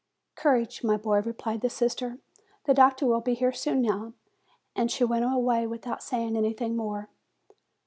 "Courage, 0.33 0.83
my 0.83 0.97
boy," 0.97 1.19
replied 1.21 1.61
the 1.61 1.69
sister; 1.69 2.17
"the 2.63 2.73
doctor 2.73 3.05
will 3.05 3.21
be 3.21 3.35
here 3.35 3.53
soon 3.53 3.83
now." 3.83 4.13
And 4.75 4.89
she 4.89 5.03
went 5.03 5.25
away 5.31 5.67
with 5.67 5.85
out 5.85 6.01
saying 6.01 6.35
anything 6.35 6.75
more. 6.75 7.09